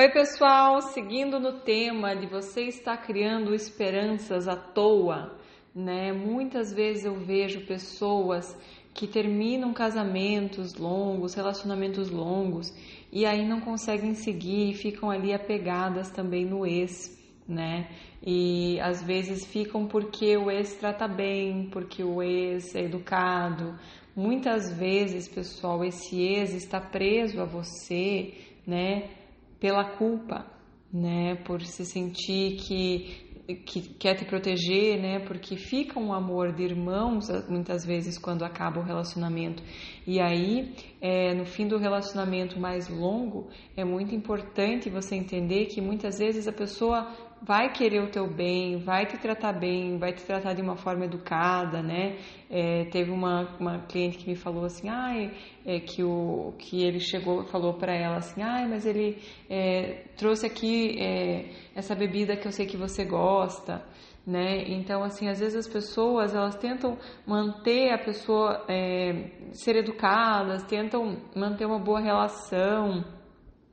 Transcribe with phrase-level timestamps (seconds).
[0.00, 5.38] Oi, pessoal, seguindo no tema de você estar criando esperanças à toa,
[5.74, 6.10] né?
[6.10, 8.56] Muitas vezes eu vejo pessoas
[8.94, 12.72] que terminam casamentos longos, relacionamentos longos
[13.12, 17.14] e aí não conseguem seguir e ficam ali apegadas também no ex,
[17.46, 17.90] né?
[18.24, 23.78] E às vezes ficam porque o ex trata bem, porque o ex é educado.
[24.16, 28.32] Muitas vezes, pessoal, esse ex está preso a você,
[28.66, 29.19] né,
[29.60, 30.46] pela culpa,
[30.92, 35.18] né, por se sentir que que quer te proteger, né?
[35.20, 39.62] Porque fica um amor de irmãos muitas vezes quando acaba o relacionamento.
[40.06, 45.80] E aí, é, no fim do relacionamento mais longo, é muito importante você entender que
[45.80, 47.08] muitas vezes a pessoa
[47.42, 51.06] vai querer o teu bem, vai te tratar bem, vai te tratar de uma forma
[51.06, 52.18] educada, né?
[52.50, 55.32] É, teve uma, uma cliente que me falou assim, ai,
[55.64, 59.18] é, que, o, que ele chegou falou para ela assim, ai, mas ele
[59.48, 63.82] é, trouxe aqui é, essa bebida que eu sei que você gosta,
[64.26, 64.62] né?
[64.68, 71.16] Então, assim, às vezes as pessoas elas tentam manter a pessoa é, ser educadas, tentam
[71.34, 73.02] manter uma boa relação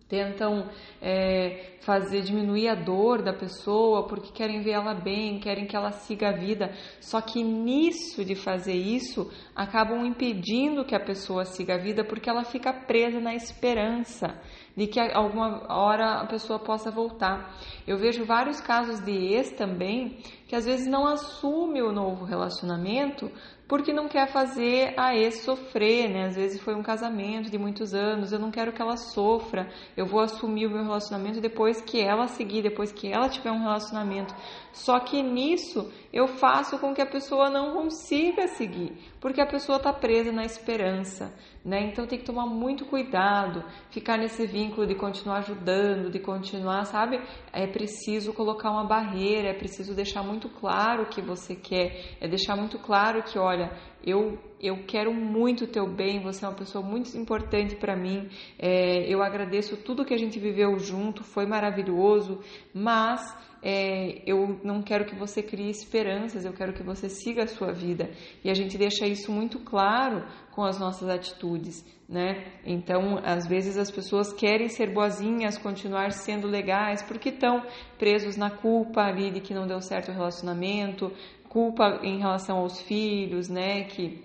[0.07, 0.69] tentam
[1.01, 5.91] é, fazer diminuir a dor da pessoa porque querem ver ela bem, querem que ela
[5.91, 6.71] siga a vida.
[7.01, 12.29] Só que nisso de fazer isso, acabam impedindo que a pessoa siga a vida porque
[12.29, 14.39] ela fica presa na esperança
[14.75, 17.57] de que alguma hora a pessoa possa voltar.
[17.85, 23.29] Eu vejo vários casos de ex também que às vezes não assume o novo relacionamento
[23.67, 26.27] porque não quer fazer a ex sofrer, né?
[26.27, 30.05] Às vezes foi um casamento de muitos anos, eu não quero que ela sofra, eu
[30.05, 34.33] vou assumir o meu relacionamento depois que ela seguir, depois que ela tiver um relacionamento.
[34.71, 39.77] Só que nisso eu faço com que a pessoa não consiga seguir, porque a pessoa
[39.77, 41.33] está presa na esperança,
[41.65, 41.89] né?
[41.91, 47.19] Então tem que tomar muito cuidado, ficar nesse vínculo de continuar ajudando, de continuar, sabe?
[47.51, 52.27] É preciso colocar uma barreira, é preciso deixar muito claro o que você quer, é
[52.27, 53.71] deixar muito claro que, olha,
[54.05, 58.29] eu, eu quero muito o teu bem, você é uma pessoa muito importante para mim,
[58.59, 62.39] é, eu agradeço tudo que a gente viveu junto, foi maravilhoso,
[62.73, 63.35] mas
[63.69, 67.73] é, eu não quero que você crie esperanças, eu quero que você siga a sua
[67.73, 68.09] vida.
[68.41, 72.45] E a gente deixa isso muito claro com as nossas atitudes, né?
[72.65, 77.61] Então, às vezes as pessoas querem ser boazinhas, continuar sendo legais, porque estão
[77.99, 81.11] presos na culpa ali de que não deu certo o relacionamento,
[81.49, 83.83] culpa em relação aos filhos, né?
[83.83, 84.23] Que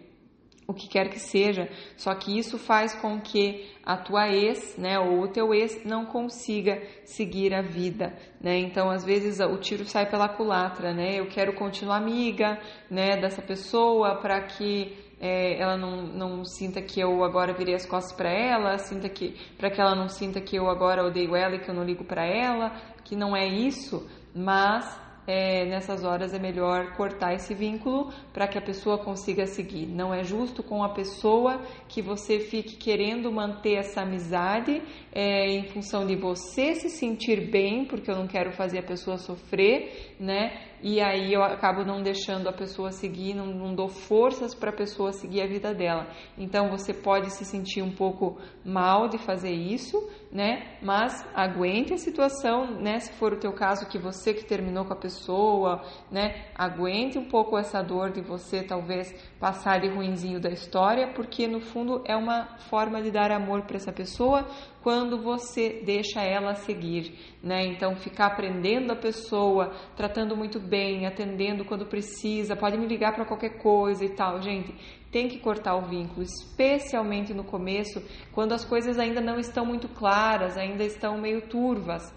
[0.67, 4.99] o que quer que seja, só que isso faz com que a tua ex, né,
[4.99, 8.59] ou o teu ex não consiga seguir a vida, né?
[8.59, 11.19] Então, às vezes o tiro sai pela culatra, né?
[11.19, 12.59] Eu quero continuar amiga,
[12.89, 17.87] né, dessa pessoa para que é, ela não, não sinta que eu agora virei as
[17.87, 21.55] costas para ela, sinta que para que ela não sinta que eu agora odeio ela
[21.55, 22.73] e que eu não ligo para ela,
[23.05, 28.59] que não é isso, mas é, nessas horas é melhor cortar esse vínculo para que
[28.59, 29.87] a pessoa consiga seguir.
[29.87, 34.82] Não é justo com a pessoa que você fique querendo manter essa amizade
[35.12, 39.16] é, em função de você se sentir bem, porque eu não quero fazer a pessoa
[39.16, 40.69] sofrer, né?
[40.82, 44.72] E aí eu acabo não deixando a pessoa seguir, não, não dou forças para a
[44.75, 46.09] pessoa seguir a vida dela.
[46.37, 49.97] Então você pode se sentir um pouco mal de fazer isso,
[50.32, 50.78] né?
[50.81, 52.98] Mas aguente a situação, né?
[52.98, 56.47] Se for o teu caso que você que terminou com a pessoa, né?
[56.54, 61.60] Aguente um pouco essa dor de você talvez passar de ruinzinho da história, porque no
[61.60, 64.47] fundo é uma forma de dar amor para essa pessoa
[64.82, 67.66] quando você deixa ela seguir, né?
[67.66, 73.26] Então ficar aprendendo a pessoa, tratando muito bem, atendendo quando precisa, pode me ligar para
[73.26, 74.75] qualquer coisa e tal, gente.
[75.12, 78.03] Tem que cortar o vínculo, especialmente no começo,
[78.33, 82.12] quando as coisas ainda não estão muito claras, ainda estão meio turvas.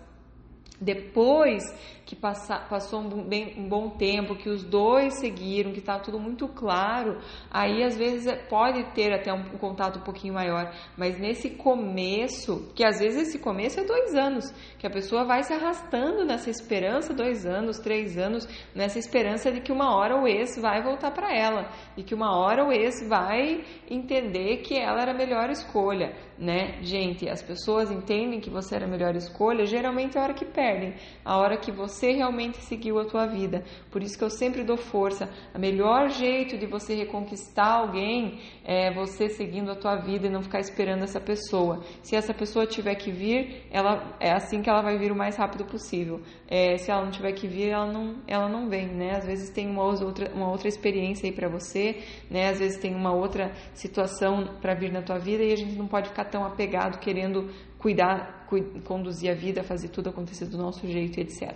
[0.80, 1.64] Depois
[2.06, 6.20] que passa, passou um, bem, um, bom tempo, que os dois seguiram, que está tudo
[6.20, 7.18] muito claro,
[7.50, 10.72] aí às vezes pode ter até um, um, contato um pouquinho maior.
[10.96, 14.46] Mas nesse começo, que às vezes esse começo é dois anos,
[14.78, 19.62] que a pessoa vai se arrastando nessa esperança, dois anos, três anos, nessa esperança de
[19.62, 23.08] que uma hora o ex vai voltar para ela e que uma hora o ex
[23.08, 26.78] vai entender que ela era a melhor escolha, né?
[26.82, 30.46] Gente, as pessoas entendem que você era a melhor escolha, geralmente é a hora que
[30.66, 33.64] perdem, a hora que você realmente seguiu a tua vida.
[33.92, 35.30] Por isso que eu sempre dou força.
[35.54, 40.42] O melhor jeito de você reconquistar alguém é você seguindo a tua vida e não
[40.42, 41.84] ficar esperando essa pessoa.
[42.02, 45.36] Se essa pessoa tiver que vir, ela é assim que ela vai vir o mais
[45.36, 46.22] rápido possível.
[46.48, 49.18] É, se ela não tiver que vir, ela não, ela não vem, né?
[49.18, 52.50] Às vezes tem uma outra, uma outra experiência aí para você, né?
[52.50, 55.88] Às vezes tem uma outra situação para vir na tua vida e a gente não
[55.88, 57.50] pode ficar tão apegado querendo
[57.86, 58.48] cuidar,
[58.84, 61.54] conduzir a vida, fazer tudo acontecer do nosso jeito, etc.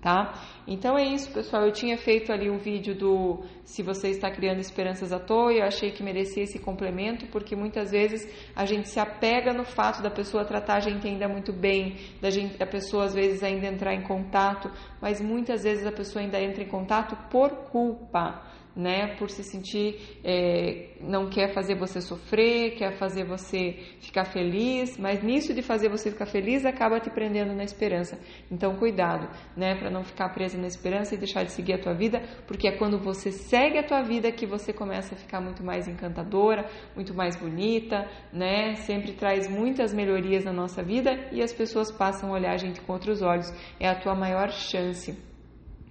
[0.00, 0.32] Tá?
[0.66, 1.66] Então é isso, pessoal.
[1.66, 5.64] Eu tinha feito ali um vídeo do se você está criando esperanças à toa eu
[5.64, 10.10] achei que merecia esse complemento, porque muitas vezes a gente se apega no fato da
[10.10, 13.94] pessoa tratar a gente ainda muito bem, da, gente, da pessoa às vezes ainda entrar
[13.94, 18.42] em contato, mas muitas vezes a pessoa ainda entra em contato por culpa
[18.76, 19.16] né?
[19.16, 25.22] Por se sentir, é, não quer fazer você sofrer, quer fazer você ficar feliz, mas
[25.22, 28.18] nisso de fazer você ficar feliz acaba te prendendo na esperança.
[28.50, 29.74] Então, cuidado, né?
[29.76, 32.76] Para não ficar presa na esperança e deixar de seguir a tua vida, porque é
[32.76, 37.14] quando você segue a tua vida que você começa a ficar muito mais encantadora, muito
[37.14, 38.74] mais bonita, né?
[38.74, 42.80] Sempre traz muitas melhorias na nossa vida e as pessoas passam a olhar a gente
[42.82, 43.50] com outros olhos.
[43.80, 45.16] É a tua maior chance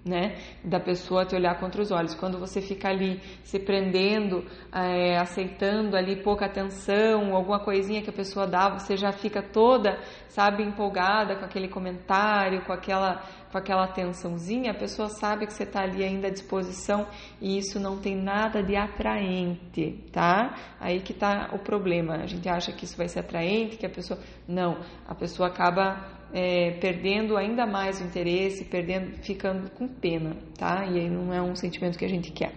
[0.06, 2.14] né, da pessoa te olhar contra os olhos.
[2.14, 8.12] Quando você fica ali se prendendo, é, aceitando ali pouca atenção, alguma coisinha que a
[8.12, 9.98] pessoa dá, você já fica toda,
[10.28, 13.20] sabe, empolgada com aquele comentário, com aquela,
[13.50, 17.08] com aquela atençãozinha, a pessoa sabe que você está ali ainda à disposição
[17.40, 20.54] e isso não tem nada de atraente, tá?
[20.78, 22.14] Aí que está o problema.
[22.14, 24.20] A gente acha que isso vai ser atraente, que a pessoa.
[24.46, 30.84] Não, a pessoa acaba é, perdendo ainda mais o interesse, perdendo, ficando com pena, tá?
[30.86, 32.52] E aí não é um sentimento que a gente quer.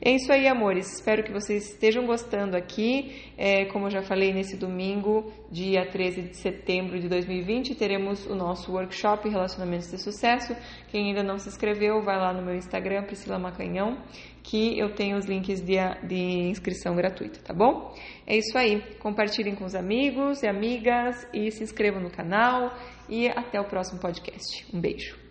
[0.00, 0.92] É isso aí, amores.
[0.94, 3.32] Espero que vocês estejam gostando aqui.
[3.36, 8.34] É, como eu já falei, nesse domingo, dia 13 de setembro de 2020, teremos o
[8.34, 10.54] nosso workshop Relacionamentos de Sucesso.
[10.88, 13.98] Quem ainda não se inscreveu, vai lá no meu Instagram, Priscila Macanhão,
[14.42, 15.76] que eu tenho os links de,
[16.06, 17.94] de inscrição gratuita, tá bom?
[18.26, 18.82] É isso aí.
[18.98, 22.74] Compartilhem com os amigos e amigas e se inscrevam no canal.
[23.08, 24.66] E até o próximo podcast.
[24.74, 25.25] Um beijo.